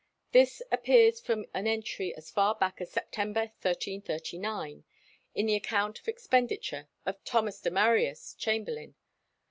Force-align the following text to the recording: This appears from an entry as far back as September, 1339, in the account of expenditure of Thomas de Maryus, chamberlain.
This 0.31 0.63
appears 0.71 1.19
from 1.21 1.45
an 1.53 1.67
entry 1.67 2.11
as 2.15 2.31
far 2.31 2.55
back 2.55 2.81
as 2.81 2.89
September, 2.89 3.41
1339, 3.61 4.83
in 5.35 5.45
the 5.45 5.53
account 5.53 5.99
of 5.99 6.07
expenditure 6.07 6.89
of 7.05 7.23
Thomas 7.23 7.61
de 7.61 7.69
Maryus, 7.69 8.33
chamberlain. 8.33 8.95